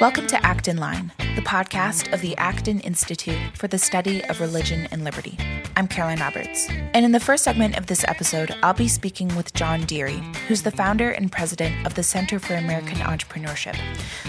[0.00, 4.88] Welcome to Acton Line, the podcast of the Acton Institute for the Study of Religion
[4.90, 5.36] and Liberty.
[5.76, 6.70] I'm Caroline Roberts.
[6.70, 10.62] And in the first segment of this episode, I'll be speaking with John Dearie, who's
[10.62, 13.78] the founder and president of the Center for American Entrepreneurship,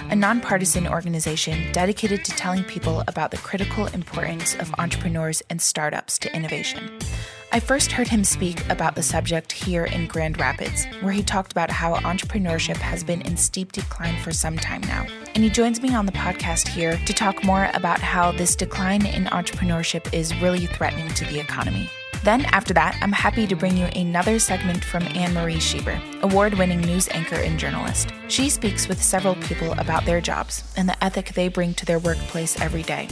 [0.10, 6.20] a nonpartisan organization dedicated to telling people about the critical importance of entrepreneurs and startups
[6.20, 7.00] to innovation.
[7.54, 11.52] I first heard him speak about the subject here in Grand Rapids, where he talked
[11.52, 15.06] about how entrepreneurship has been in steep decline for some time now.
[15.36, 19.06] And he joins me on the podcast here to talk more about how this decline
[19.06, 21.90] in entrepreneurship is really threatening to the economy.
[22.24, 26.54] Then, after that, I'm happy to bring you another segment from Anne Marie Schieber, award
[26.54, 28.14] winning news anchor and journalist.
[28.28, 31.98] She speaks with several people about their jobs and the ethic they bring to their
[31.98, 33.08] workplace every day,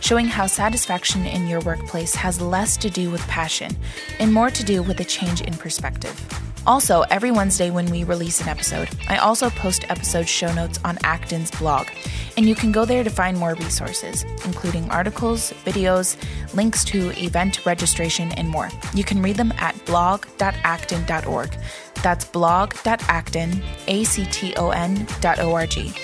[0.00, 3.76] showing how satisfaction in your workplace has less to do with passion
[4.18, 6.18] and more to do with a change in perspective.
[6.66, 10.98] Also, every Wednesday when we release an episode, I also post episode show notes on
[11.04, 11.88] Acton's blog,
[12.36, 16.16] and you can go there to find more resources, including articles, videos,
[16.54, 18.70] links to event registration, and more.
[18.94, 21.56] You can read them at blog.acton.org.
[22.02, 25.94] That's blog.acton, A-C-T-O-N dot O-R-G.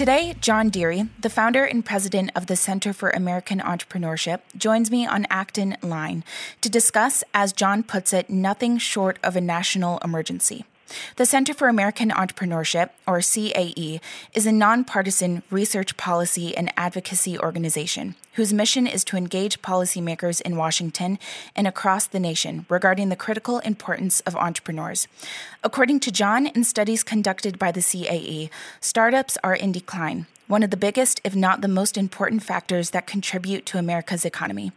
[0.00, 5.06] Today, John Dearie, the founder and president of the Center for American Entrepreneurship, joins me
[5.06, 6.24] on Acton Line
[6.62, 10.64] to discuss, as John puts it, nothing short of a national emergency.
[11.16, 14.00] The Center for American Entrepreneurship, or CAE,
[14.34, 20.56] is a nonpartisan research policy and advocacy organization whose mission is to engage policymakers in
[20.56, 21.18] Washington
[21.56, 25.08] and across the nation regarding the critical importance of entrepreneurs.
[25.62, 30.70] According to John, in studies conducted by the CAE, startups are in decline one of
[30.70, 34.72] the biggest, if not the most important factors that contribute to America's economy.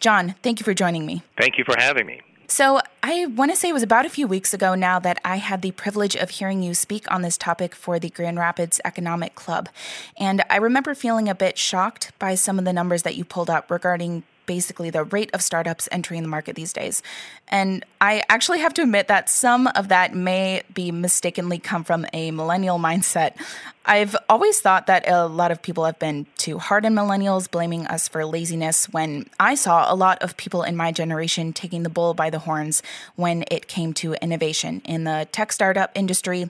[0.00, 1.22] John, thank you for joining me.
[1.38, 2.22] Thank you for having me.
[2.52, 5.36] So, I want to say it was about a few weeks ago now that I
[5.36, 9.34] had the privilege of hearing you speak on this topic for the Grand Rapids Economic
[9.34, 9.70] Club.
[10.18, 13.48] And I remember feeling a bit shocked by some of the numbers that you pulled
[13.48, 17.02] up regarding basically the rate of startups entering the market these days.
[17.48, 22.06] And I actually have to admit that some of that may be mistakenly come from
[22.12, 23.34] a millennial mindset.
[23.84, 27.86] I've always thought that a lot of people have been too hard on millennials, blaming
[27.88, 31.90] us for laziness, when I saw a lot of people in my generation taking the
[31.90, 32.82] bull by the horns
[33.16, 36.48] when it came to innovation in the tech startup industry,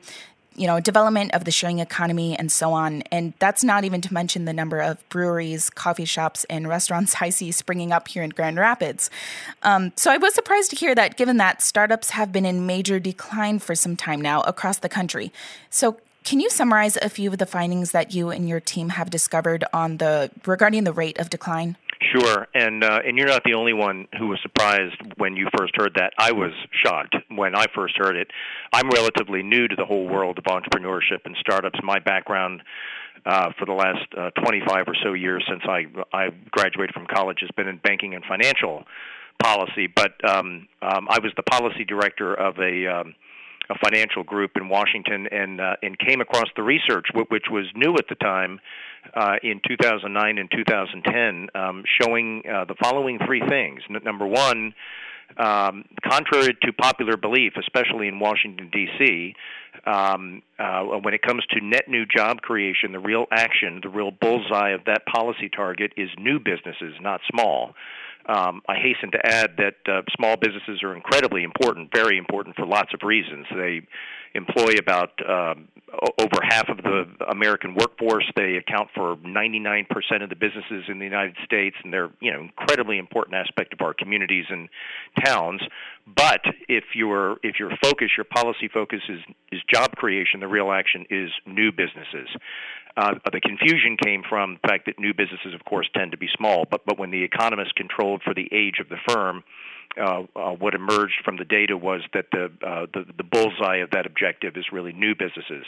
[0.55, 3.03] you know, development of the sharing economy and so on.
[3.11, 7.31] And that's not even to mention the number of breweries, coffee shops, and restaurants I
[7.31, 9.11] see springing up here in Grand Rapids.
[9.63, 12.99] Um, so I was surprised to hear that given that startups have been in major
[12.99, 15.33] decline for some time now across the country.
[15.71, 19.11] So can you summarize a few of the findings that you and your team have
[19.11, 21.77] discovered on the regarding the rate of decline?
[22.11, 25.75] Sure, and uh, and you're not the only one who was surprised when you first
[25.77, 26.13] heard that.
[26.19, 26.53] I was
[26.85, 28.29] shocked when I first heard it.
[28.73, 31.79] I'm relatively new to the whole world of entrepreneurship and startups.
[31.83, 32.63] My background
[33.25, 37.39] uh, for the last uh, 25 or so years since I I graduated from college
[37.41, 38.85] has been in banking and financial
[39.43, 39.87] policy.
[39.87, 43.15] But um, um, I was the policy director of a um,
[43.73, 47.95] a financial group in Washington and uh, and came across the research, which was new
[47.95, 48.61] at the time,
[49.15, 53.81] uh, in 2009 and 2010, um, showing uh, the following three things.
[53.89, 54.75] N- number one.
[55.39, 59.35] Um, contrary to popular belief, especially in Washington, D.C.,
[59.85, 64.11] um, uh, when it comes to net new job creation, the real action, the real
[64.11, 67.75] bullseye of that policy target is new businesses, not small.
[68.27, 72.65] Um, I hasten to add that uh, small businesses are incredibly important, very important for
[72.65, 73.47] lots of reasons.
[73.53, 73.83] They
[74.35, 75.69] employ about um,
[76.19, 78.25] over half of the American workforce.
[78.37, 79.87] They account for 99%
[80.23, 83.81] of the businesses in the United States, and they're you know incredibly important aspect of
[83.81, 84.69] our communities and
[85.25, 85.61] towns.
[86.07, 89.21] But if your if your focus, your policy focus is
[89.53, 92.29] is job creation, the real action is new businesses.
[92.97, 96.29] Uh, the confusion came from the fact that new businesses, of course, tend to be
[96.37, 96.67] small.
[96.71, 99.45] But but when the economists controlled for the age of the firm,
[100.01, 103.91] uh, uh, what emerged from the data was that the, uh, the the bullseye of
[103.91, 105.65] that objective is really new businesses.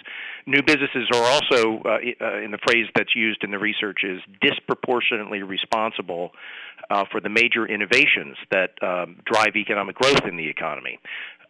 [0.46, 4.20] New businesses are also, uh, uh, in the phrase that's used in the research, is
[4.40, 6.32] disproportionately responsible
[6.90, 10.98] uh, for the major innovations that um, drive economic growth in the economy.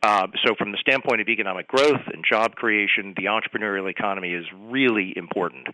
[0.04, 4.44] Uh, so, from the standpoint of economic growth and job creation, the entrepreneurial economy is
[4.68, 5.66] really important.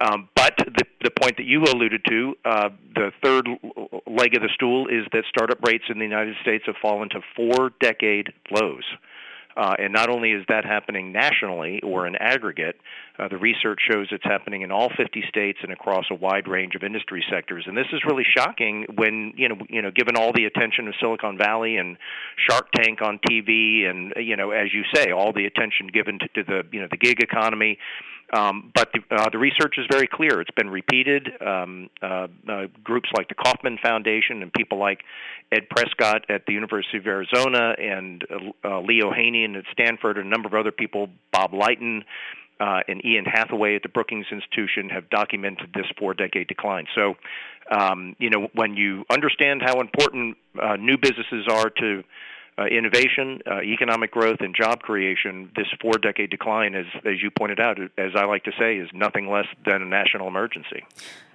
[0.00, 3.46] Um, but the, the point that you alluded to, uh, the third
[4.08, 7.20] leg of the stool, is that startup rates in the United States have fallen to
[7.36, 8.84] four decade lows.
[9.56, 12.76] Uh, and not only is that happening nationally or in aggregate,
[13.18, 16.74] uh, the research shows it's happening in all 50 states and across a wide range
[16.74, 17.64] of industry sectors.
[17.66, 20.94] And this is really shocking when you know you know given all the attention of
[21.00, 21.96] Silicon Valley and
[22.48, 26.28] Shark Tank on TV, and you know as you say, all the attention given to,
[26.28, 27.78] to the you know the gig economy.
[28.32, 30.40] Um, but the, uh, the research is very clear.
[30.40, 31.28] It's been repeated.
[31.44, 35.00] Um, uh, uh, groups like the Kauffman Foundation and people like
[35.50, 38.24] Ed Prescott at the University of Arizona and
[38.64, 42.02] uh, Leo Haney at Stanford and a number of other people, Bob Litan,
[42.60, 46.86] uh, and Ian Hathaway at the Brookings Institution have documented this four-decade decline.
[46.94, 47.14] So,
[47.70, 52.04] um, you know, when you understand how important uh, new businesses are to
[52.60, 57.30] uh, innovation, uh, economic growth, and job creation, this four decade decline, as, as you
[57.30, 60.84] pointed out, as I like to say, is nothing less than a national emergency.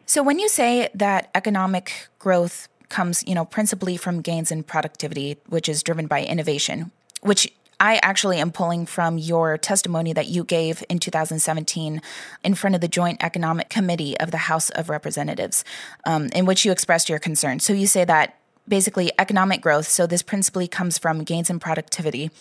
[0.06, 5.38] So when you say that economic growth comes, you know, principally from gains in productivity,
[5.48, 6.92] which is driven by innovation,
[7.22, 12.02] which I actually am pulling from your testimony that you gave in 2017
[12.44, 15.66] in front of the Joint Economic Committee of the House of Representatives,
[16.06, 17.60] um, in which you expressed your concern.
[17.60, 22.32] So you say that basically economic growth, so this principally comes from gains in productivity,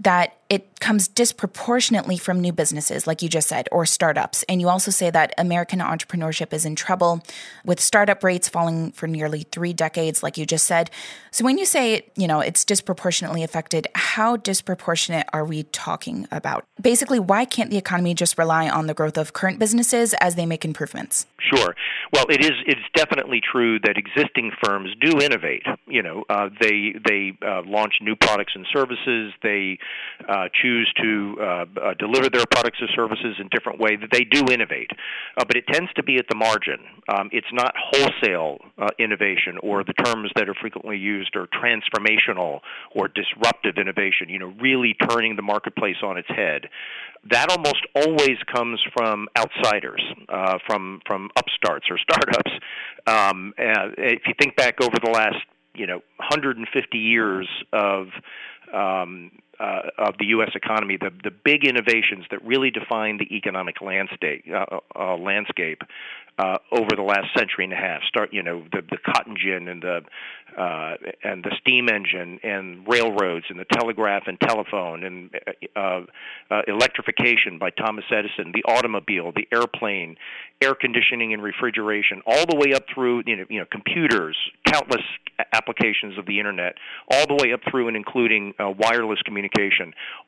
[0.00, 4.42] that it comes disproportionately from new businesses, like you just said, or startups.
[4.48, 7.22] And you also say that American entrepreneurship is in trouble
[7.64, 10.90] with startup rates falling for nearly three decades, like you just said.
[11.30, 16.64] So when you say, you know, it's disproportionately affected, how disproportionate are we talking about?
[16.80, 20.46] Basically, why can't the economy just rely on the growth of current businesses as they
[20.46, 21.26] make improvements?
[21.38, 21.76] Sure.
[22.12, 22.52] Well, it is.
[22.66, 25.62] It's definitely true that existing firms do innovate.
[25.86, 29.32] You know, uh, they they uh, launch new products and services.
[29.42, 29.78] They
[30.28, 34.10] uh, uh, choose to uh, uh, deliver their products or services in different ways, that
[34.12, 34.90] they do innovate.
[35.36, 36.78] Uh, but it tends to be at the margin.
[37.08, 42.60] Um, it's not wholesale uh, innovation, or the terms that are frequently used are transformational
[42.94, 44.28] or disruptive innovation.
[44.28, 46.68] You know, really turning the marketplace on its head.
[47.30, 52.52] That almost always comes from outsiders, uh, from from upstarts or startups.
[53.06, 55.36] Um, if you think back over the last
[55.74, 58.08] you know 150 years of
[58.72, 60.50] um, uh, of the U.S.
[60.54, 65.82] economy, the the big innovations that really define the economic landscape uh, uh, landscape
[66.38, 68.02] uh, over the last century and a half.
[68.08, 70.00] Start, you know, the the cotton gin and the
[70.58, 75.30] uh, and the steam engine and railroads and the telegraph and telephone and
[75.76, 76.00] uh,
[76.50, 80.16] uh, electrification by Thomas Edison, the automobile, the airplane,
[80.62, 85.04] air conditioning and refrigeration, all the way up through you know, you know computers, countless
[85.52, 86.74] applications of the internet,
[87.10, 89.49] all the way up through and including uh, wireless communication.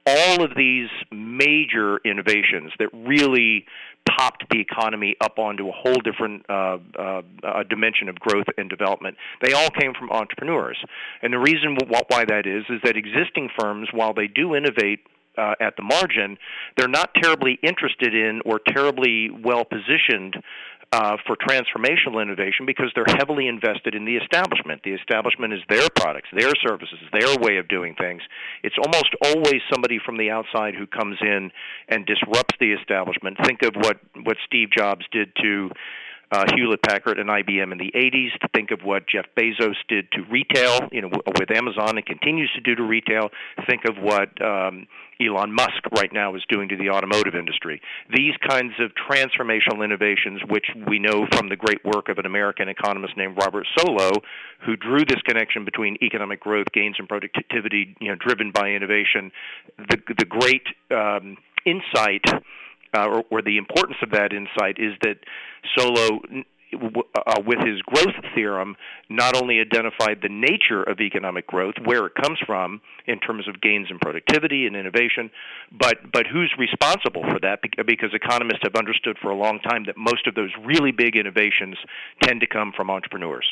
[0.07, 3.65] All of these major innovations that really
[4.09, 8.69] popped the economy up onto a whole different uh, uh, uh, dimension of growth and
[8.69, 9.17] development.
[9.41, 10.79] They all came from entrepreneurs,
[11.23, 15.01] and the reason why that is is that existing firms, while they do innovate
[15.39, 16.37] uh, at the margin,
[16.77, 20.37] they're not terribly interested in or terribly well positioned
[20.93, 24.83] uh, for transformational innovation because they're heavily invested in the establishment.
[24.85, 28.21] The establishment is their products, their services, their way of doing things.
[28.62, 31.50] It's almost always somebody from the outside who comes in
[31.89, 33.39] and disrupts the establishment.
[33.44, 35.71] Think of what, what Steve Jobs did to
[36.32, 38.32] uh, Hewlett Packard and IBM in the 80s.
[38.40, 42.50] To think of what Jeff Bezos did to retail, you know, with Amazon and continues
[42.55, 43.29] to do to retail.
[43.69, 44.87] Think of what um,
[45.20, 47.82] Elon Musk right now is doing to the automotive industry.
[48.14, 52.69] These kinds of transformational innovations, which we know from the great work of an American
[52.69, 54.12] economist named Robert Solow,
[54.64, 59.31] who drew this connection between economic growth, gains, and productivity, you know, driven by innovation.
[59.77, 61.36] The the great um,
[61.67, 62.24] insight
[62.94, 65.17] uh, or, the importance of that insight is that
[65.77, 66.44] Solow
[66.75, 68.77] uh, with his growth theorem,
[69.11, 73.61] not only identified the nature of economic growth, where it comes from in terms of
[73.61, 75.31] gains in productivity and innovation,
[75.70, 77.61] but but who's responsible for that?
[77.87, 81.77] Because economists have understood for a long time that most of those really big innovations
[82.22, 83.46] tend to come from entrepreneurs.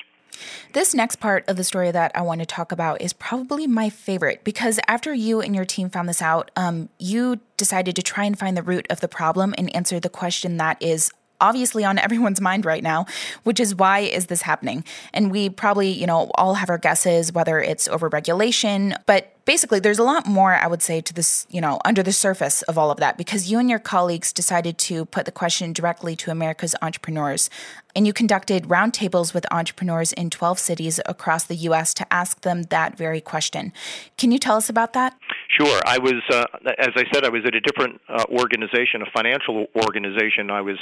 [0.72, 3.90] This next part of the story that I want to talk about is probably my
[3.90, 8.24] favorite because after you and your team found this out, um, you decided to try
[8.24, 11.10] and find the root of the problem and answer the question that is
[11.40, 13.06] obviously on everyone's mind right now,
[13.44, 14.84] which is why is this happening?
[15.12, 19.98] And we probably, you know, all have our guesses whether it's overregulation, but basically there's
[19.98, 22.90] a lot more I would say to this, you know, under the surface of all
[22.90, 26.74] of that because you and your colleagues decided to put the question directly to America's
[26.82, 27.50] entrepreneurs.
[27.94, 32.64] And you conducted roundtables with entrepreneurs in 12 cities across the US to ask them
[32.64, 33.72] that very question.
[34.16, 35.16] Can you tell us about that?
[35.48, 35.80] Sure.
[35.84, 36.44] I was, uh,
[36.78, 40.50] as I said, I was at a different uh, organization, a financial organization.
[40.50, 40.78] I was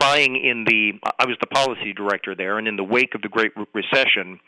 [0.00, 3.28] trying in the I was the policy director there, and in the wake of the
[3.28, 4.40] Great Recession,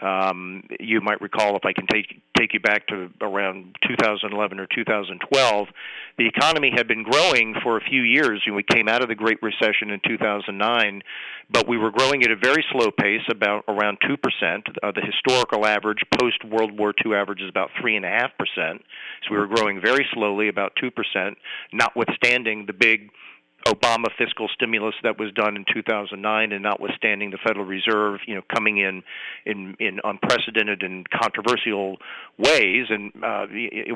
[0.00, 4.66] um, you might recall if I can take take you back to around 2011 or
[4.66, 5.68] 2012,
[6.18, 8.42] the economy had been growing for a few years.
[8.46, 11.02] Know, we came out of the Great Recession in 2009,
[11.50, 14.66] but we were growing at a very slow pace, about around two percent.
[14.82, 18.30] Uh, the historical average post World War II average is about three and a half
[18.38, 18.82] percent.
[19.24, 21.38] So we were growing very slowly, about two percent,
[21.72, 23.10] notwithstanding the big
[23.66, 28.42] Obama fiscal stimulus that was done in 2009, and notwithstanding the Federal Reserve, you know,
[28.54, 29.02] coming in
[29.46, 31.98] in, in unprecedented and controversial
[32.38, 33.46] ways, and uh,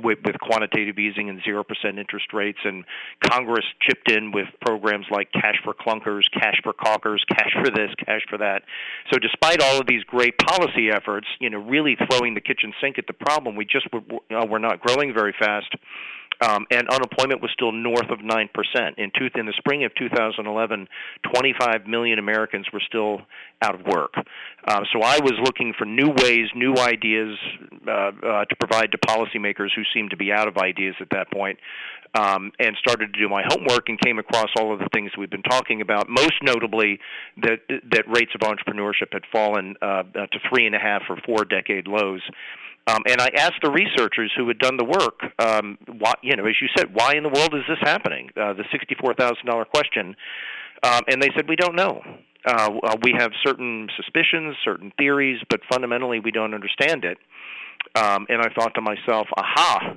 [0.03, 2.85] with, with quantitative easing and zero percent interest rates, and
[3.25, 7.91] Congress chipped in with programs like Cash for Clunkers, Cash for Caulkers, Cash for this,
[8.05, 8.63] Cash for that.
[9.13, 12.99] So, despite all of these great policy efforts, you know, really throwing the kitchen sink
[12.99, 15.75] at the problem, we just were, uh, we're not growing very fast
[16.41, 18.99] um, and unemployment was still north of nine percent.
[18.99, 20.89] In, two, in the spring of 2011,
[21.35, 23.23] 25 million Americans were still
[23.63, 24.15] out of work.
[24.67, 27.39] Uh, so I was looking for new ways, new ideas
[27.87, 28.11] uh, uh,
[28.45, 31.59] to provide to policymakers who seemed to be out of ideas at that point,
[32.15, 35.31] um, and started to do my homework and came across all of the things we've
[35.31, 36.09] been talking about.
[36.09, 36.99] Most notably,
[37.43, 41.17] that that rates of entrepreneurship had fallen uh, uh, to three and a half or
[41.25, 42.23] four decade lows.
[42.89, 46.47] Um, and I asked the researchers who had done the work, um, why, you know,
[46.47, 48.31] as you said, why in the world is this happening?
[48.37, 50.15] Uh, the sixty-four thousand dollar question,
[50.85, 52.01] um, and they said we don't know.
[52.47, 57.19] Uh, uh, we have certain suspicions, certain theories, but fundamentally we don't understand it.
[57.97, 59.97] Um, and I thought to myself, aha,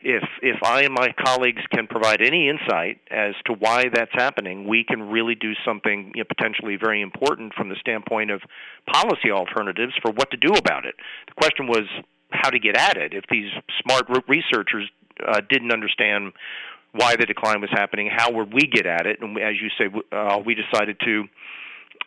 [0.00, 4.66] if if I and my colleagues can provide any insight as to why that's happening,
[4.66, 8.40] we can really do something you know, potentially very important from the standpoint of
[8.90, 10.94] policy alternatives for what to do about it.
[11.26, 11.84] The question was
[12.30, 13.12] how to get at it.
[13.12, 13.50] If these
[13.82, 14.88] smart researchers
[15.26, 16.32] uh, didn't understand
[16.92, 19.20] why the decline was happening, how would we get at it?
[19.20, 21.24] And as you say, uh, we decided to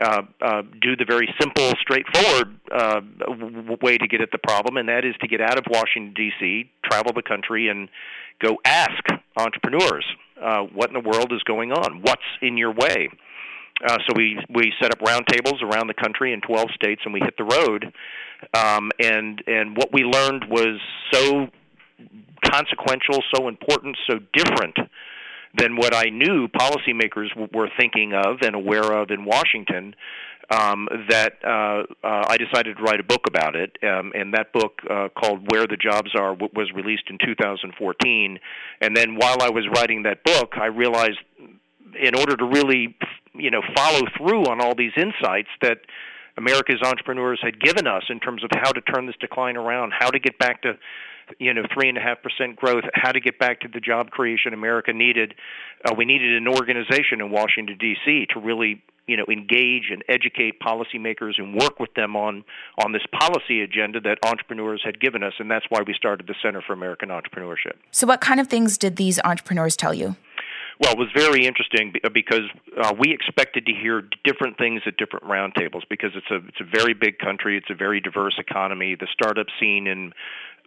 [0.01, 4.77] uh, uh, do the very simple, straightforward uh, w- way to get at the problem,
[4.77, 7.89] and that is to get out of Washington D.C., travel the country, and
[8.41, 9.03] go ask
[9.37, 10.05] entrepreneurs
[10.41, 13.09] uh, what in the world is going on, what's in your way.
[13.85, 17.19] Uh, so we we set up roundtables around the country in 12 states, and we
[17.19, 17.93] hit the road.
[18.53, 20.79] Um, and and what we learned was
[21.12, 21.47] so
[22.43, 24.77] consequential, so important, so different
[25.55, 29.95] than what I knew policymakers w- were thinking of and aware of in Washington.
[30.50, 34.51] Um, that uh, uh, I decided to write a book about it, um, and that
[34.51, 38.39] book uh, called "Where the Jobs Are" w- was released in 2014.
[38.81, 41.19] And then, while I was writing that book, I realized,
[41.97, 42.93] in order to really,
[43.33, 45.77] you know, follow through on all these insights that
[46.37, 50.09] America's entrepreneurs had given us in terms of how to turn this decline around, how
[50.09, 50.73] to get back to
[51.39, 54.09] you know three and a half percent growth, how to get back to the job
[54.09, 55.33] creation America needed.
[55.85, 58.27] Uh, we needed an organization in Washington D.C.
[58.33, 62.43] to really you know engage and educate policymakers and work with them on
[62.83, 66.35] on this policy agenda that entrepreneurs had given us, and that's why we started the
[66.41, 67.75] Center for American Entrepreneurship.
[67.91, 70.15] So, what kind of things did these entrepreneurs tell you?
[70.83, 72.43] Well, it was very interesting because
[72.77, 76.65] uh, we expected to hear different things at different roundtables because it's a it's a
[76.65, 78.95] very big country, it's a very diverse economy.
[78.99, 80.11] The startup scene in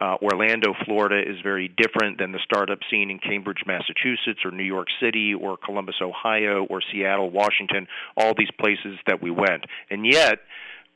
[0.00, 4.64] uh, Orlando, Florida is very different than the startup scene in Cambridge, Massachusetts, or New
[4.64, 7.86] York City, or Columbus, Ohio, or Seattle, Washington.
[8.16, 10.38] All these places that we went, and yet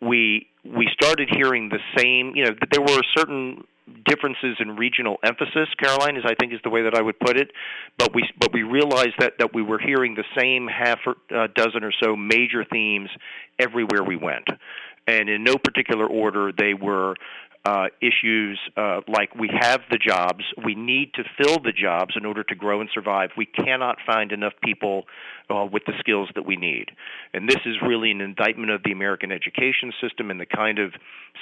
[0.00, 2.32] we we started hearing the same.
[2.34, 3.64] You know, there were certain
[4.04, 5.68] differences in regional emphasis.
[5.78, 7.50] Caroline is, I think, is the way that I would put it.
[7.98, 10.98] But we but we realized that that we were hearing the same half
[11.30, 13.10] a dozen or so major themes
[13.58, 14.48] everywhere we went
[15.06, 17.14] and in no particular order they were
[17.64, 22.24] uh, issues uh, like we have the jobs, we need to fill the jobs in
[22.24, 23.30] order to grow and survive.
[23.36, 25.04] We cannot find enough people
[25.50, 26.86] uh, with the skills that we need.
[27.34, 30.92] And this is really an indictment of the American education system and the kind of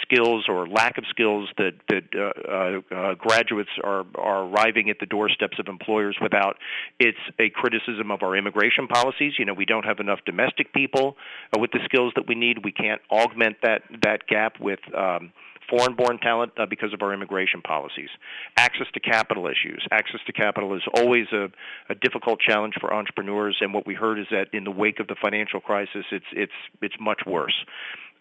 [0.02, 4.98] skills or lack of skills that, that uh, uh, uh, graduates are, are arriving at
[4.98, 6.56] the doorsteps of employers without.
[6.98, 9.34] It's a criticism of our immigration policies.
[9.38, 11.16] You know, we don't have enough domestic people
[11.56, 12.64] with the skills that we need.
[12.64, 15.32] We can't augment that, that gap with um,
[15.68, 18.08] foreign born talent uh, because of our immigration policies.
[18.56, 19.86] Access to capital issues.
[19.90, 21.48] Access to capital is always a,
[21.88, 25.06] a difficult challenge for entrepreneurs, and what we heard is that in the wake of
[25.06, 27.54] the financial crisis, it's, it's, it's much worse.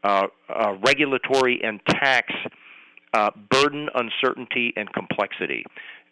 [0.03, 2.31] Uh, uh, regulatory and tax
[3.13, 5.65] uh, burden, uncertainty, and complexity.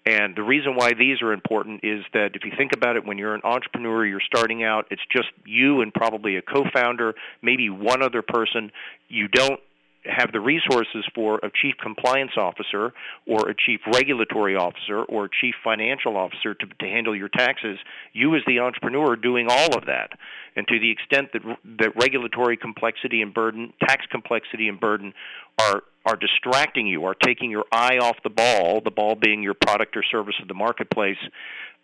[0.06, 3.18] And the reason why these are important is that if you think about it, when
[3.18, 7.70] you're an entrepreneur, you're starting out, it's just you and probably a co founder, maybe
[7.70, 8.72] one other person.
[9.08, 9.60] You don't
[10.06, 12.94] have the resources for a chief compliance officer
[13.28, 17.78] or a chief regulatory officer or a chief financial officer to, to handle your taxes.
[18.14, 20.12] You, as the entrepreneur, are doing all of that.
[20.56, 21.42] And to the extent that
[21.80, 25.14] that regulatory complexity and burden, tax complexity and burden,
[25.60, 29.56] are are distracting you, are taking your eye off the ball, the ball being your
[29.56, 31.18] product or service of the marketplace,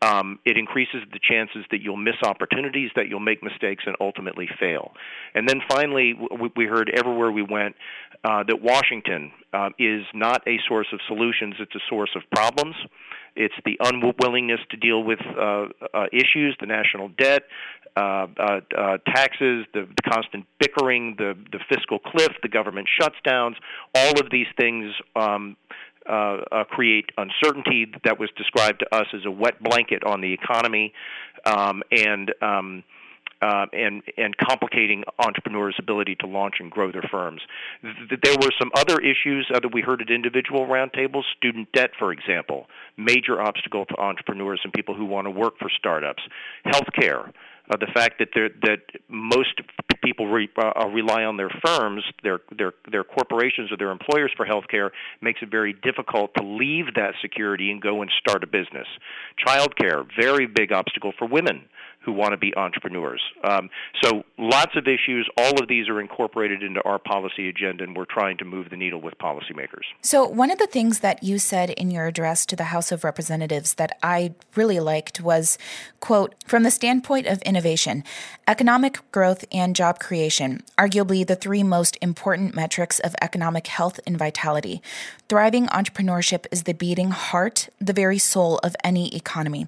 [0.02, 4.48] um, it increases the chances that you'll miss opportunities, that you'll make mistakes, and ultimately
[4.60, 4.94] fail.
[5.36, 6.16] And then finally,
[6.56, 7.76] we, heard everywhere we went
[8.24, 12.76] uh, that Washington uh, is not a source of solutions, it's a source of problems.
[13.34, 17.44] It's the unwillingness to deal with uh, uh, issues, the national debt,
[17.96, 23.56] uh, uh, taxes, the, the constant bickering, the, the fiscal cliff, the government shutdowns.
[23.96, 25.56] All of these things um,
[26.10, 30.34] uh, uh, create uncertainty that was described to us as a wet blanket on the
[30.34, 30.94] economy.
[31.46, 32.84] Um, and um,
[33.42, 37.42] uh, and and complicating entrepreneurs' ability to launch and grow their firms.
[37.82, 41.24] There were some other issues uh, that we heard at individual roundtables.
[41.38, 42.68] Student debt, for example,
[42.98, 46.24] major obstacle to entrepreneurs and people who want to work for startups.
[46.66, 47.32] Healthcare,
[47.70, 48.30] uh, the fact that
[48.62, 49.62] that most
[50.04, 54.46] people re, uh, rely on their firms, their their their corporations or their employers for
[54.46, 58.48] health care makes it very difficult to leave that security and go and start a
[58.48, 58.88] business.
[59.46, 61.66] Childcare, very big obstacle for women
[62.04, 63.22] who want to be entrepreneurs.
[63.44, 63.70] Um,
[64.02, 65.30] so lots of issues.
[65.38, 68.78] All of these are incorporated into our policy agenda, and we're trying to move the
[68.78, 69.84] needle with policymakers.
[70.02, 73.04] So one of the things that you said in your address to the House of
[73.04, 75.58] Representatives that I really liked was,
[76.00, 78.04] quote, from the standpoint of innovation,
[78.48, 84.18] economic growth and job creation, arguably the three most important metrics of economic health and
[84.18, 84.82] vitality.
[85.30, 89.68] Thriving entrepreneurship is the beating heart, the very soul of any economy.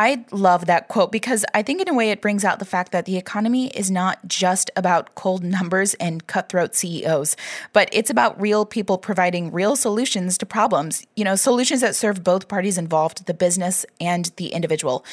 [0.00, 2.90] I love that quote because I think, in a way, it brings out the fact
[2.92, 7.36] that the economy is not just about cold numbers and cutthroat CEOs,
[7.74, 12.24] but it's about real people providing real solutions to problems, you know, solutions that serve
[12.24, 15.04] both parties involved, the business and the individual.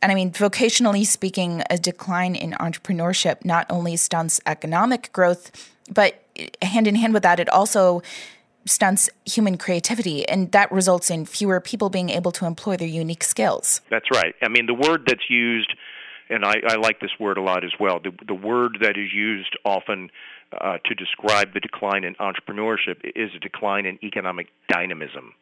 [0.00, 5.50] And I mean, vocationally speaking, a decline in entrepreneurship not only stunts economic growth,
[5.92, 8.00] but eh, hand in hand with that, it also
[8.66, 13.24] stunts human creativity, and that results in fewer people being able to employ their unique
[13.24, 13.80] skills.
[13.90, 14.34] That's right.
[14.42, 15.72] I mean, the word that's used,
[16.28, 19.12] and I, I like this word a lot as well, the, the word that is
[19.12, 20.10] used often
[20.60, 25.32] uh, to describe the decline in entrepreneurship is a decline in economic dynamism.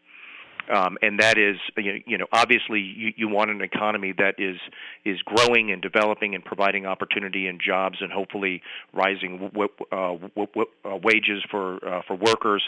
[0.73, 4.57] Um, and that is, you know, obviously you, you want an economy that is
[5.05, 10.31] is growing and developing and providing opportunity and jobs and hopefully rising w- uh, w-
[10.35, 12.63] w- uh, wages for uh, for workers,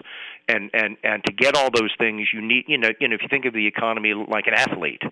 [0.48, 3.22] and and and to get all those things, you need, you know, you know, if
[3.22, 5.02] you think of the economy like an athlete,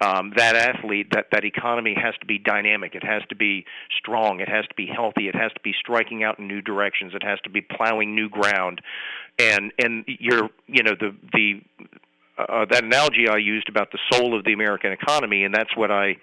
[0.00, 2.94] um, that athlete, that that economy has to be dynamic.
[2.94, 3.64] It has to be
[3.96, 4.40] strong.
[4.40, 5.28] It has to be healthy.
[5.28, 7.12] It has to be striking out in new directions.
[7.14, 8.80] It has to be plowing new ground,
[9.38, 11.60] and and you're, you know, the the
[12.38, 15.90] uh, that analogy I used about the soul of the American economy, and that's what
[15.90, 16.16] I.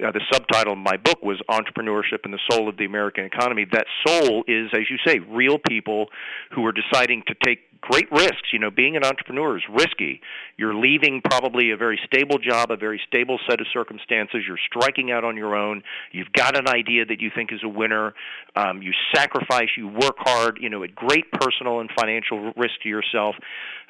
[0.00, 3.66] Uh, the subtitle of my book was Entrepreneurship and the Soul of the American Economy.
[3.72, 6.06] That soul is, as you say, real people
[6.54, 8.52] who are deciding to take great risks.
[8.52, 10.20] You know, being an entrepreneur is risky.
[10.56, 14.42] You're leaving probably a very stable job, a very stable set of circumstances.
[14.46, 15.82] You're striking out on your own.
[16.12, 18.14] You've got an idea that you think is a winner.
[18.54, 22.88] Um, you sacrifice, you work hard, you know, at great personal and financial risk to
[22.88, 23.34] yourself.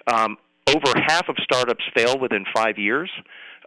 [0.06, 3.10] Um, over half of startups fail within five years.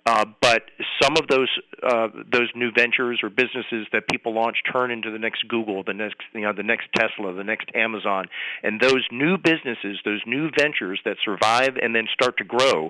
[0.04, 0.64] Uh, but
[1.02, 1.50] some of those
[1.84, 5.94] uh, those new ventures or businesses that people launch turn into the next Google, the
[5.94, 8.26] next you know the next Tesla, the next Amazon,
[8.64, 12.90] and those new businesses, those new ventures that survive and then start to grow,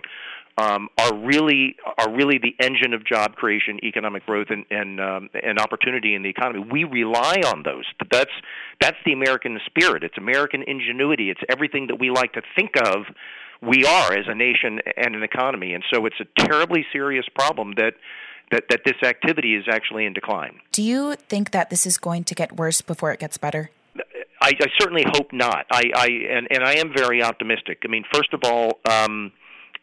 [0.58, 5.30] um, are really are really the engine of job creation, economic growth, and and, um,
[5.34, 6.66] and opportunity in the economy.
[6.72, 7.86] We rely on those.
[8.10, 8.32] That's
[8.80, 10.04] that's the American spirit.
[10.04, 11.30] It's American ingenuity.
[11.30, 13.04] It's everything that we like to think of
[13.62, 15.74] we are as a nation and an economy.
[15.74, 17.94] And so it's a terribly serious problem that
[18.52, 20.60] that, that this activity is actually in decline.
[20.74, 23.72] Do you think that this is going to get worse before it gets better?
[24.42, 25.66] I, I certainly hope not.
[25.72, 27.84] I, I and, and I am very optimistic.
[27.86, 29.32] I mean, first of all, um,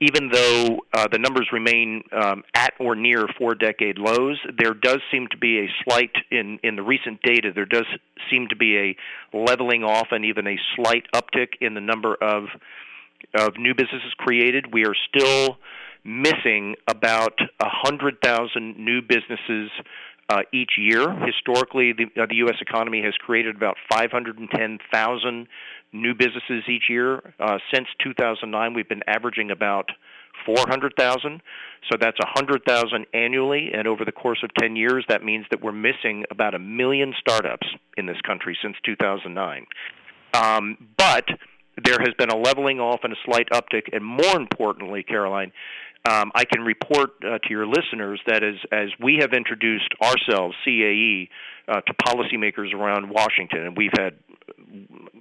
[0.01, 5.27] even though uh, the numbers remain um, at or near four-decade lows, there does seem
[5.31, 7.53] to be a slight in in the recent data.
[7.55, 7.87] There does
[8.31, 8.77] seem to be
[9.33, 12.45] a leveling off and even a slight uptick in the number of
[13.35, 14.73] of new businesses created.
[14.73, 15.59] We are still
[16.05, 19.71] missing about 100,000 new businesses
[20.29, 21.11] uh, each year.
[21.25, 22.57] Historically, the, uh, the U.S.
[22.61, 25.49] economy has created about 510,000
[25.93, 27.35] new businesses each year.
[27.41, 29.91] Uh, since 2009, we've been averaging about
[30.45, 31.43] 400,000.
[31.91, 35.73] So that's 100,000 annually, and over the course of 10 years, that means that we're
[35.73, 39.67] missing about a million startups in this country since 2009.
[40.35, 41.25] Um, but
[41.85, 45.53] there has been a leveling off and a slight uptick, and more importantly, Caroline,
[46.09, 50.55] um, I can report uh, to your listeners that as as we have introduced ourselves,
[50.65, 51.29] CAE,
[51.69, 54.15] uh, to policymakers around Washington, and we've had,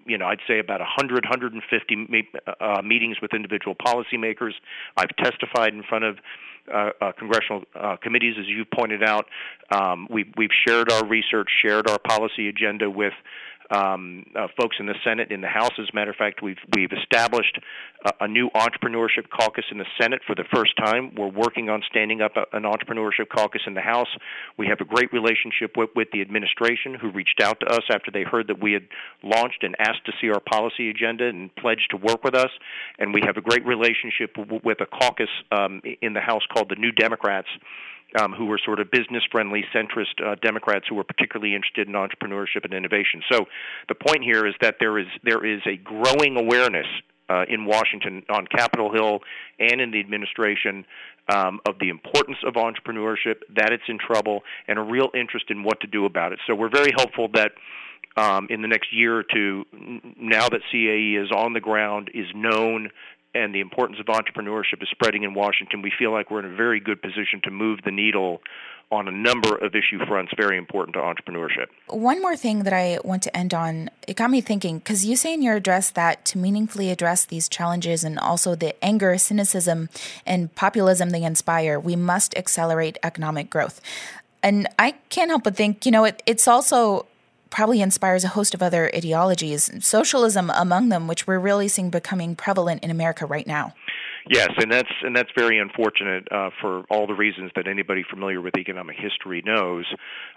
[0.05, 2.29] you know, I'd say about 100, 150
[2.61, 4.53] uh, meetings with individual policymakers.
[4.95, 6.17] I've testified in front of
[6.73, 9.25] uh, uh, congressional uh, committees, as you pointed out.
[9.71, 13.13] Um, we've, we've shared our research, shared our policy agenda with
[13.71, 15.71] um, uh, folks in the Senate, in the House.
[15.77, 17.59] As a matter of fact, we've we've established
[18.05, 21.13] a, a new entrepreneurship caucus in the Senate for the first time.
[21.15, 24.07] We're working on standing up a, an entrepreneurship caucus in the House.
[24.57, 28.11] We have a great relationship with, with the administration, who reached out to us after
[28.11, 28.87] they heard that we had
[29.23, 32.51] launched and asked to see our policy agenda and pledged to work with us.
[32.99, 36.69] And we have a great relationship w- with a caucus um, in the House called
[36.69, 37.47] the New Democrats
[38.19, 41.93] um, who were sort of business friendly, centrist uh, Democrats who were particularly interested in
[41.93, 43.21] entrepreneurship and innovation.
[43.31, 43.45] So
[43.89, 46.87] the point here is that there is there is a growing awareness
[47.29, 49.19] uh, in Washington on Capitol Hill
[49.59, 50.85] and in the administration
[51.33, 55.63] um, of the importance of entrepreneurship, that it's in trouble, and a real interest in
[55.63, 56.39] what to do about it.
[56.47, 57.51] So we're very hopeful that.
[58.15, 59.63] Um, in the next year or two,
[60.19, 62.89] now that CAE is on the ground, is known,
[63.43, 66.55] and the importance of entrepreneurship is spreading in Washington, we feel like we're in a
[66.55, 68.41] very good position to move the needle
[68.89, 71.67] on a number of issue fronts very important to entrepreneurship.
[71.87, 75.17] One more thing that I want to end on, it got me thinking because you
[75.17, 79.89] say in your address that to meaningfully address these challenges and also the anger, cynicism,
[80.25, 83.81] and populism they inspire, we must accelerate economic growth.
[84.41, 87.07] And I can't help but think, you know, it, it's also
[87.49, 92.35] probably inspires a host of other ideologies, socialism among them, which we're really seeing becoming
[92.35, 93.73] prevalent in America right now.
[94.29, 98.41] Yes, and that's and that's very unfortunate uh, for all the reasons that anybody familiar
[98.41, 99.85] with economic history knows.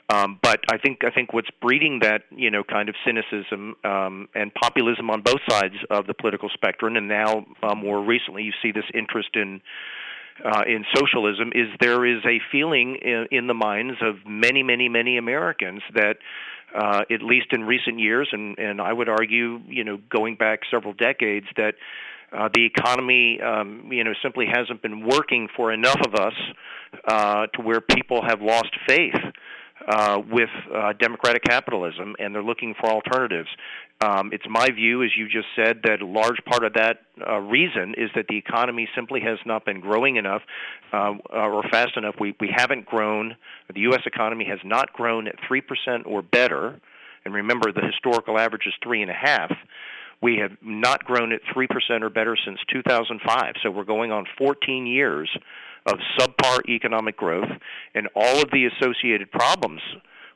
[0.08, 4.28] Um, but I think I think what's breeding that you know kind of cynicism um,
[4.34, 8.52] and populism on both sides of the political spectrum, and now uh, more recently you
[8.62, 9.60] see this interest in
[10.44, 14.88] uh, in socialism is there is a feeling in, in the minds of many, many,
[14.88, 16.16] many Americans that,
[16.74, 20.61] uh, at least in recent years, and, and I would argue, you know, going back
[20.70, 21.74] several decades, that
[22.33, 26.35] uh, the economy, um, you know, simply hasn't been working for enough of us
[27.07, 29.14] uh, to where people have lost faith
[29.88, 33.48] uh, with uh, democratic capitalism, and they're looking for alternatives.
[34.02, 37.38] Um, it's my view, as you just said, that a large part of that uh,
[37.38, 40.42] reason is that the economy simply has not been growing enough
[40.92, 42.14] uh, or fast enough.
[42.18, 43.36] We we haven't grown.
[43.72, 44.02] The U.S.
[44.06, 46.80] economy has not grown at three percent or better.
[47.24, 49.52] And remember, the historical average is three and a half.
[50.22, 53.54] We have not grown at three percent or better since 2005.
[53.62, 55.28] So we're going on 14 years
[55.86, 57.50] of subpar economic growth,
[57.94, 59.80] and all of the associated problems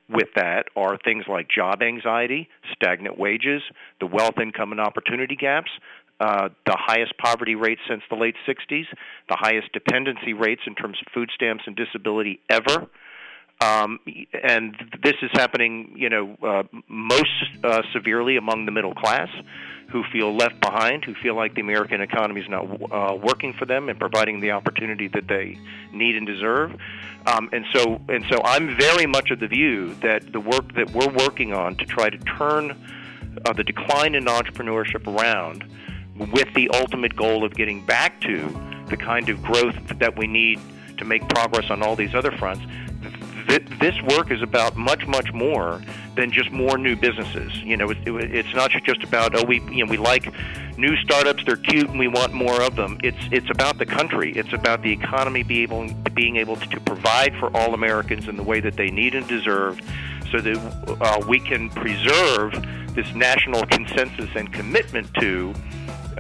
[0.09, 3.63] with that are things like job anxiety, stagnant wages,
[4.01, 5.71] the wealth, income, and opportunity gaps,
[6.21, 8.85] uh, the highest poverty rates since the late 60s,
[9.29, 12.87] the highest dependency rates in terms of food stamps and disability ever.
[13.61, 14.01] Um,
[14.43, 17.31] and this is happening, you know, uh, most
[17.63, 19.29] uh, severely among the middle class,
[19.91, 23.65] who feel left behind, who feel like the American economy is not uh, working for
[23.65, 25.59] them and providing the opportunity that they
[25.93, 26.75] need and deserve.
[27.27, 30.91] Um, and so, and so, I'm very much of the view that the work that
[30.91, 32.73] we're working on to try to turn
[33.47, 35.65] uh, the decline in entrepreneurship around,
[36.33, 38.49] with the ultimate goal of getting back to
[38.89, 40.61] the kind of growth that we need
[40.99, 42.65] to make progress on all these other fronts
[43.47, 45.81] this work is about much, much more
[46.17, 47.53] than just more new businesses.
[47.63, 50.33] You know, it's not just about oh we you know we like
[50.79, 52.99] new startups, they're cute, and we want more of them.
[53.03, 54.33] It's it's about the country.
[54.33, 58.43] It's about the economy being able being able to provide for all Americans in the
[58.43, 59.81] way that they need and deserve,
[60.31, 60.57] so that
[61.01, 62.53] uh, we can preserve
[62.95, 65.53] this national consensus and commitment to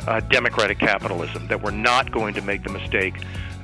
[0.06, 1.46] uh, democratic capitalism.
[1.46, 3.14] That we're not going to make the mistake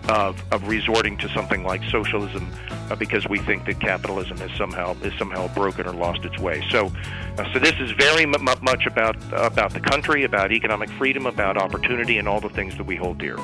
[0.09, 2.49] of, of resorting to something like socialism
[2.91, 6.67] uh, because we think that capitalism is somehow is somehow broken or lost its way.
[6.71, 6.93] So,
[7.39, 11.57] uh, so this is very m- much about about the country, about economic freedom, about
[11.57, 13.39] opportunity, and all the things that we hold dear.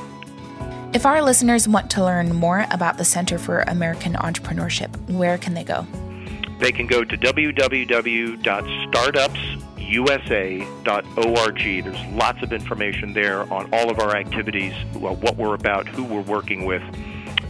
[0.92, 5.54] If our listeners want to learn more about the Center for American Entrepreneurship, where can
[5.54, 5.86] they go?
[6.58, 11.84] They can go to www.startups usa.org.
[11.84, 16.20] There's lots of information there on all of our activities, what we're about, who we're
[16.22, 16.82] working with.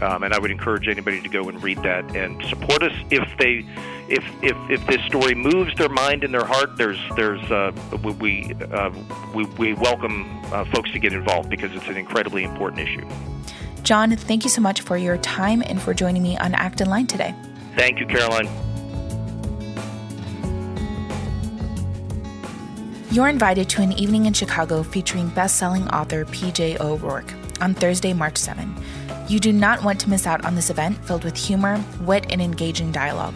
[0.03, 3.27] Um, and I would encourage anybody to go and read that and support us if
[3.39, 3.65] they,
[4.09, 6.77] if if, if this story moves their mind and their heart.
[6.77, 7.73] There's there's uh,
[8.03, 8.91] we uh,
[9.35, 13.09] we, we welcome uh, folks to get involved because it's an incredibly important issue.
[13.83, 17.07] John, thank you so much for your time and for joining me on Acton Line
[17.07, 17.35] today.
[17.77, 18.49] Thank you, Caroline.
[23.17, 26.77] You're invited to an evening in Chicago featuring best-selling author P.J.
[26.81, 28.77] O'Rourke on Thursday, March 7.
[29.27, 32.43] You do not want to miss out on this event filled with humor, wit, and
[32.43, 33.35] engaging dialogue.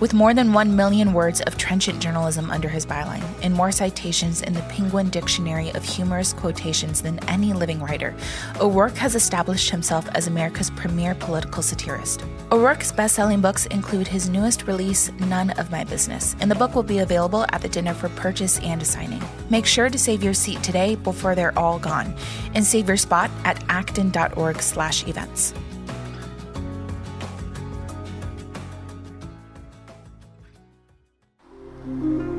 [0.00, 4.42] With more than 1 million words of trenchant journalism under his byline and more citations
[4.42, 8.14] in the Penguin Dictionary of humorous quotations than any living writer,
[8.60, 12.24] O'Rourke has established himself as America's premier political satirist.
[12.52, 16.76] O'Rourke's best selling books include his newest release, None of My Business, and the book
[16.76, 19.22] will be available at the dinner for purchase and signing.
[19.50, 22.14] Make sure to save your seat today before they're all gone,
[22.54, 25.08] and save your spot at acton.org/slash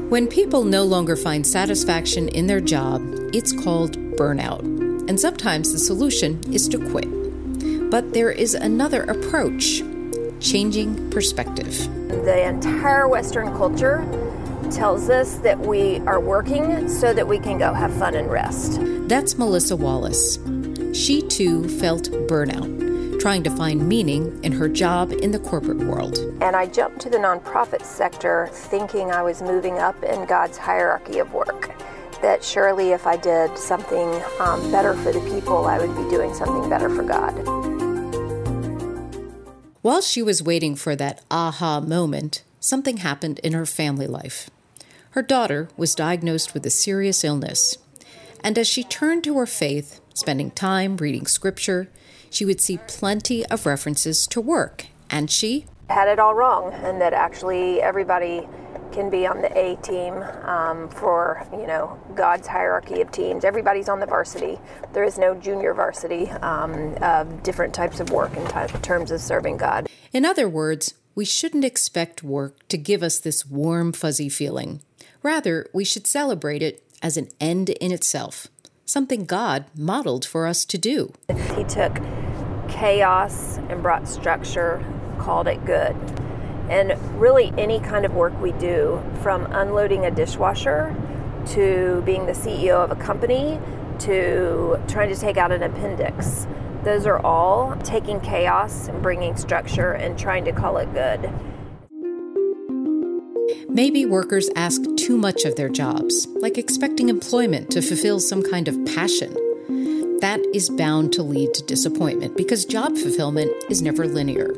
[0.10, 3.00] When people no longer find satisfaction in their job,
[3.32, 4.62] it's called burnout.
[5.08, 7.92] And sometimes the solution is to quit.
[7.92, 9.84] But there is another approach
[10.40, 11.78] changing perspective.
[12.08, 14.04] The entire Western culture
[14.72, 18.80] tells us that we are working so that we can go have fun and rest.
[19.08, 20.40] That's Melissa Wallace.
[20.92, 22.79] She too felt burnout
[23.20, 26.18] trying to find meaning in her job in the corporate world.
[26.42, 31.20] And I jumped to the nonprofit sector thinking I was moving up in God's hierarchy
[31.20, 31.72] of work.
[32.22, 36.34] That surely if I did something um, better for the people, I would be doing
[36.34, 37.34] something better for God.
[39.82, 44.50] While she was waiting for that aha moment, something happened in her family life.
[45.12, 47.78] Her daughter was diagnosed with a serious illness.
[48.42, 51.90] And as she turned to her faith, spending time reading scripture,
[52.30, 57.02] she would see plenty of references to work, and she had it all wrong, and
[57.02, 58.48] that actually everybody
[58.92, 60.14] can be on the A team
[60.44, 63.44] um, for you know God's hierarchy of teams.
[63.44, 64.60] Everybody's on the varsity.
[64.94, 69.22] There is no junior varsity um, of different types of work in t- terms of
[69.22, 69.88] serving God.
[70.12, 74.82] In other words, we shouldn't expect work to give us this warm, fuzzy feeling.
[75.22, 78.48] Rather, we should celebrate it as an end in itself,
[78.86, 81.14] something God modeled for us to do.
[81.56, 82.00] He took
[82.70, 84.84] chaos and brought structure,
[85.20, 85.96] called it good.
[86.70, 90.96] And really, any kind of work we do, from unloading a dishwasher
[91.48, 93.60] to being the CEO of a company
[94.00, 96.48] to trying to take out an appendix,
[96.84, 101.30] those are all taking chaos and bringing structure and trying to call it good.
[103.68, 108.68] Maybe workers ask too much of their jobs, like expecting employment to fulfill some kind
[108.68, 109.36] of passion
[110.22, 114.54] that is bound to lead to disappointment because job fulfillment is never linear.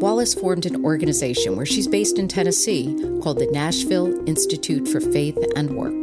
[0.00, 2.86] Wallace formed an organization where she's based in Tennessee
[3.22, 6.02] called the Nashville Institute for Faith and Work.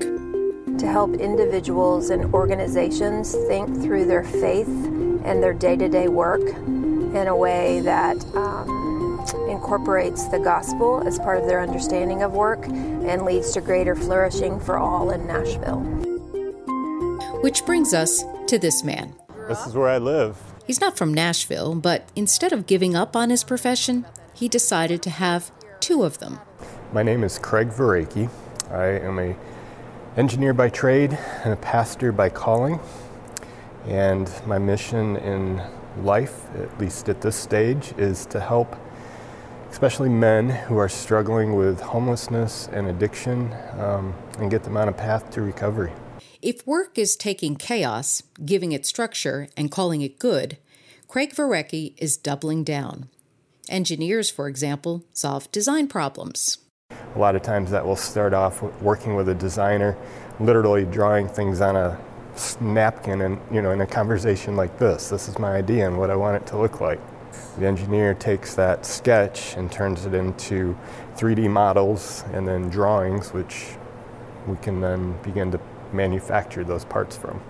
[0.80, 6.42] To help individuals and organizations think through their faith and their day to day work
[6.42, 12.66] in a way that um, incorporates the gospel as part of their understanding of work
[12.68, 16.17] and leads to greater flourishing for all in Nashville.
[17.42, 19.14] Which brings us to this man.
[19.48, 20.38] This is where I live.
[20.66, 25.12] He's not from Nashville, but instead of giving up on his profession, he decided to
[25.12, 26.40] have two of them.
[26.92, 28.30] My name is Craig Varecki.
[28.72, 29.36] I am a
[30.18, 32.80] engineer by trade and a pastor by calling.
[33.86, 35.62] And my mission in
[36.02, 38.76] life, at least at this stage, is to help
[39.70, 44.94] especially men who are struggling with homelessness and addiction um, and get them on a
[44.94, 45.92] path to recovery.
[46.42, 50.58] If work is taking chaos, giving it structure, and calling it good,
[51.08, 53.10] Craig Varecki is doubling down.
[53.70, 56.60] Engineers, for example, solve design problems.
[57.16, 59.98] A lot of times that will start off working with a designer,
[60.40, 62.00] literally drawing things on a
[62.62, 66.12] napkin and you know in a conversation like this this is my idea and what
[66.12, 67.00] i want it to look like
[67.58, 70.78] the engineer takes that sketch and turns it into
[71.16, 73.70] 3d models and then drawings which
[74.46, 75.60] we can then begin to
[75.94, 77.42] manufacture those parts from.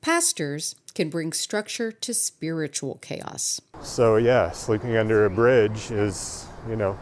[0.00, 3.60] Pastors can bring structure to spiritual chaos.
[3.82, 6.98] So, yeah, sleeping under a bridge is, you know,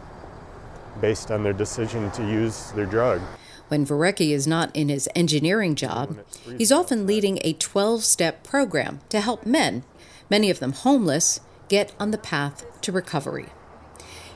[0.99, 3.21] based on their decision to use their drug.
[3.67, 6.17] When Varecki is not in his engineering job,
[6.57, 9.83] he's often leading a 12 step program to help men,
[10.29, 13.47] many of them homeless, get on the path to recovery.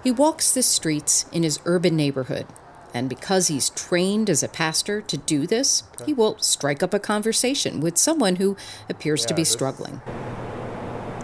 [0.03, 2.47] He walks the streets in his urban neighborhood
[2.93, 6.99] and because he's trained as a pastor to do this, he will strike up a
[6.99, 8.57] conversation with someone who
[8.89, 10.01] appears yeah, to be struggling.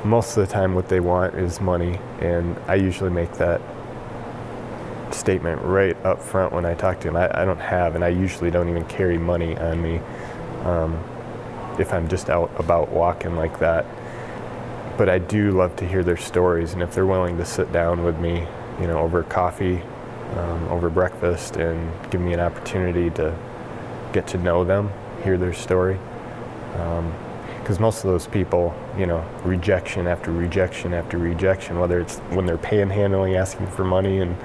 [0.03, 3.61] Most of the time, what they want is money, and I usually make that
[5.11, 7.17] statement right up front when I talk to them.
[7.17, 9.99] I, I don't have, and I usually don't even carry money on me
[10.63, 11.03] um,
[11.79, 13.85] if I'm just out about walking like that.
[14.97, 18.03] But I do love to hear their stories, and if they're willing to sit down
[18.03, 18.47] with me,
[18.79, 19.81] you know, over coffee
[20.35, 23.35] um, over breakfast and give me an opportunity to
[24.13, 24.91] get to know them,
[25.23, 25.97] hear their story.
[26.71, 32.17] Because um, most of those people, you know, rejection after rejection after rejection, whether it's
[32.29, 34.35] when they're panhandling, asking for money, and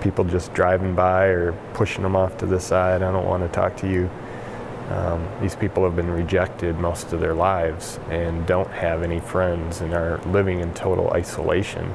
[0.00, 3.48] people just driving by or pushing them off to the side, I don't want to
[3.48, 4.10] talk to you.
[4.90, 9.82] Um, these people have been rejected most of their lives and don't have any friends
[9.82, 11.94] and are living in total isolation.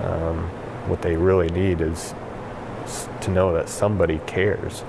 [0.00, 0.48] Um,
[0.88, 2.14] what they really need is
[3.20, 4.82] to know that somebody cares.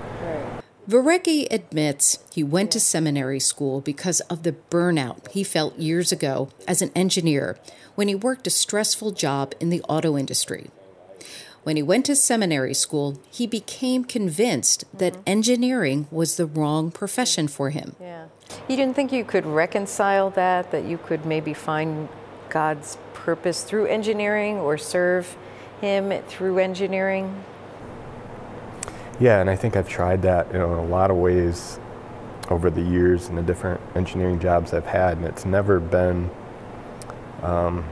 [0.88, 6.50] Varecki admits he went to seminary school because of the burnout he felt years ago
[6.68, 7.58] as an engineer
[7.96, 10.70] when he worked a stressful job in the auto industry.
[11.64, 14.98] When he went to seminary school, he became convinced mm-hmm.
[14.98, 17.96] that engineering was the wrong profession for him.
[18.02, 18.26] Yeah.
[18.68, 22.10] You didn't think you could reconcile that, that you could maybe find
[22.50, 25.36] God's purpose through engineering or serve
[25.82, 27.44] Him through engineering?
[29.20, 31.80] Yeah, and I think I've tried that you know, in a lot of ways
[32.50, 36.30] over the years and the different engineering jobs I've had, and it's never been
[37.42, 37.86] um,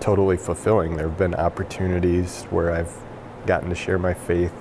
[0.00, 0.96] totally fulfilling.
[0.96, 2.94] There have been opportunities where I've
[3.46, 4.52] gotten to share my faith,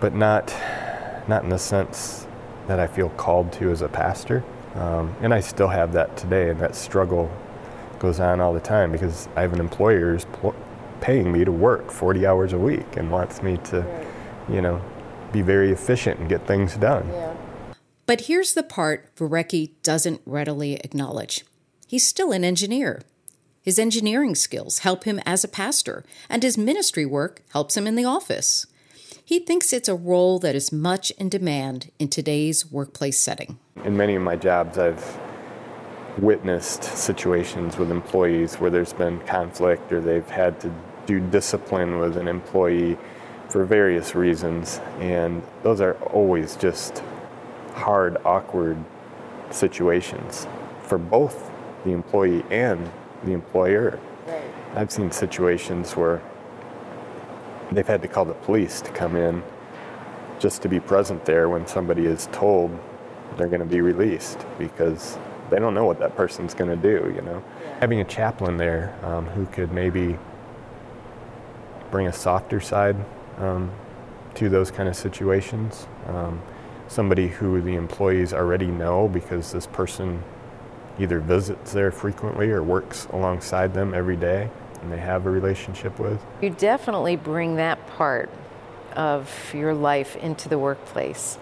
[0.00, 0.54] but not
[1.28, 2.26] not in the sense
[2.68, 4.44] that I feel called to as a pastor.
[4.74, 7.30] Um, and I still have that today, and that struggle
[7.98, 10.54] goes on all the time because I have an employer who's pl-
[11.00, 14.06] paying me to work 40 hours a week and wants me to, right.
[14.48, 14.82] you know,
[15.32, 17.08] be very efficient and get things done.
[17.12, 17.34] Yeah.
[18.06, 21.44] But here's the part Varecki doesn't readily acknowledge.
[21.86, 23.02] He's still an engineer.
[23.62, 27.96] His engineering skills help him as a pastor, and his ministry work helps him in
[27.96, 28.66] the office.
[29.24, 33.58] He thinks it's a role that is much in demand in today's workplace setting.
[33.84, 35.18] In many of my jobs, I've
[36.18, 40.72] witnessed situations with employees where there's been conflict or they've had to
[41.06, 42.98] do discipline with an employee
[43.48, 44.80] for various reasons.
[44.98, 47.02] And those are always just
[47.74, 48.76] hard, awkward
[49.50, 50.46] situations
[50.82, 51.50] for both
[51.84, 52.90] the employee and
[53.24, 53.98] the employer.
[54.26, 54.42] Right.
[54.74, 56.20] I've seen situations where
[57.72, 59.42] they've had to call the police to come in
[60.38, 62.76] just to be present there when somebody is told
[63.36, 65.18] they're going to be released because
[65.50, 67.42] they don't know what that person's going to do, you know.
[67.62, 67.78] Yeah.
[67.80, 70.18] Having a chaplain there um, who could maybe
[71.96, 72.94] bring a softer side
[73.38, 73.70] um,
[74.34, 75.86] to those kind of situations.
[76.06, 76.42] Um,
[76.88, 80.22] somebody who the employees already know because this person
[80.98, 84.50] either visits there frequently or works alongside them every day
[84.82, 86.20] and they have a relationship with.
[86.42, 88.28] You definitely bring that part
[88.94, 91.38] of your life into the workplace.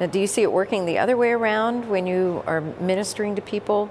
[0.00, 3.42] Now, do you see it working the other way around when you are ministering to
[3.42, 3.90] people?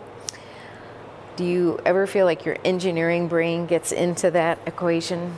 [1.35, 5.35] Do you ever feel like your engineering brain gets into that equation?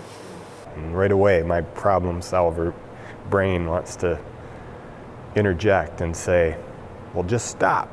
[0.76, 2.74] And right away, my problem solver
[3.30, 4.20] brain wants to
[5.36, 6.58] interject and say,
[7.14, 7.90] well, just stop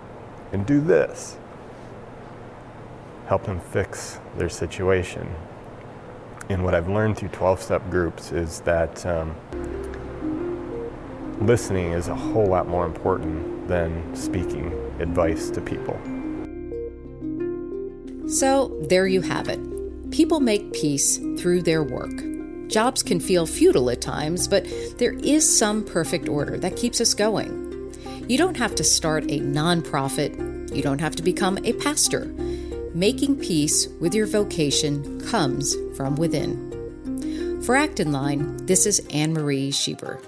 [0.53, 1.39] and do this
[3.29, 5.29] help them fix their situation.
[6.49, 9.37] And what I've learned through 12 step groups is that um,
[11.43, 16.01] listening is a whole lot more important than speaking advice to people.
[18.31, 19.61] So there you have it.
[20.11, 22.38] People make peace through their work.
[22.69, 24.67] Jobs can feel futile at times, but
[24.99, 27.65] there is some perfect order that keeps us going.
[28.29, 32.27] You don't have to start a nonprofit, you don't have to become a pastor.
[32.95, 37.63] Making peace with your vocation comes from within.
[37.63, 40.23] For Acton Line, this is Anne Marie Schieber.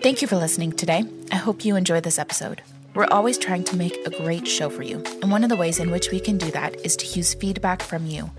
[0.00, 1.04] Thank you for listening today.
[1.30, 2.62] I hope you enjoyed this episode.
[2.94, 5.78] We're always trying to make a great show for you, and one of the ways
[5.78, 8.30] in which we can do that is to use feedback from you.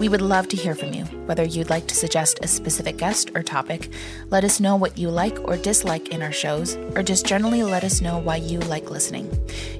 [0.00, 3.30] We would love to hear from you, whether you'd like to suggest a specific guest
[3.34, 3.92] or topic,
[4.30, 7.84] let us know what you like or dislike in our shows, or just generally let
[7.84, 9.30] us know why you like listening.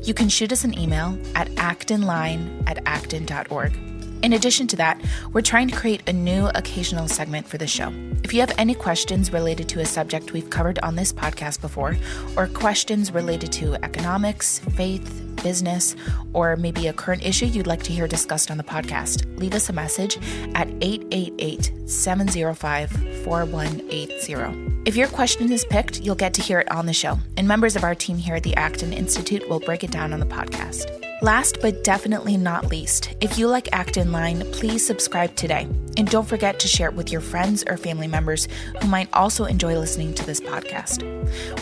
[0.02, 3.87] You can shoot us an email at actonline at acton.org.
[4.22, 5.00] In addition to that,
[5.32, 7.92] we're trying to create a new occasional segment for the show.
[8.24, 11.96] If you have any questions related to a subject we've covered on this podcast before,
[12.36, 15.96] or questions related to economics, faith, business,
[16.32, 19.68] or maybe a current issue you'd like to hear discussed on the podcast, leave us
[19.68, 20.18] a message
[20.54, 22.90] at 888 705
[23.24, 24.78] 4180.
[24.86, 27.76] If your question is picked, you'll get to hear it on the show, and members
[27.76, 30.98] of our team here at the Acton Institute will break it down on the podcast.
[31.20, 35.66] Last but definitely not least, if you like Acton Line, please subscribe today.
[35.96, 38.46] And don't forget to share it with your friends or family members
[38.80, 41.02] who might also enjoy listening to this podcast.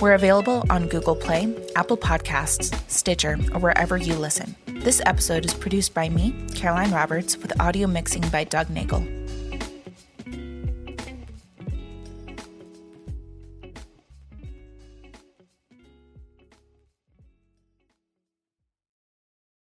[0.02, 4.54] We're available on Google Play, Apple Podcasts, Stitcher, or wherever you listen.
[4.66, 9.04] This episode is produced by me, Caroline Roberts, with audio mixing by Doug Nagel.